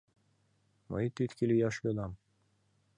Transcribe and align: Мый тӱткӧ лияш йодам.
Мый 0.91 1.05
тӱткӧ 1.15 1.43
лияш 1.49 1.75
йодам. 1.83 2.11